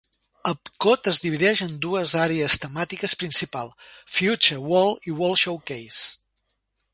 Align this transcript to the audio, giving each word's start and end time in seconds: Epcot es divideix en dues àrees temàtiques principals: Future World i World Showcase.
Epcot 0.51 1.09
es 1.11 1.19
divideix 1.25 1.59
en 1.65 1.75
dues 1.83 2.13
àrees 2.21 2.55
temàtiques 2.63 3.13
principals: 3.25 3.93
Future 4.15 4.59
World 4.73 5.07
i 5.13 5.15
World 5.21 5.43
Showcase. 5.45 6.03